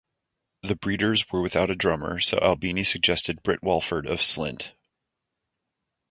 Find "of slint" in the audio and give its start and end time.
4.07-4.71